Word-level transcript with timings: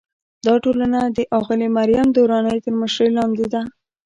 دا 0.45 0.53
ټولنه 0.63 0.99
د 1.17 1.19
اغلې 1.39 1.67
مریم 1.77 2.07
درانۍ 2.15 2.57
تر 2.65 2.73
مشرۍ 2.81 3.09
لاندې 3.17 3.45
ده. 3.53 3.61